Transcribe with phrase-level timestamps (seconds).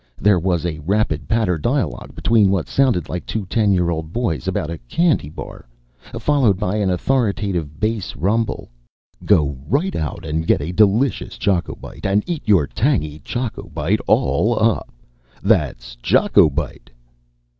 [0.17, 4.47] There was a rapid patter dialogue between what sounded like two ten year old boys
[4.47, 5.67] about a candy bar,
[6.17, 8.71] followed by an authoritative bass rumble:
[9.25, 13.99] "Go right out and get a DELICIOUS Choco Bite and eat your TANGY Choco Bite
[14.07, 14.91] all up.
[15.43, 16.89] That's Choco Bite!"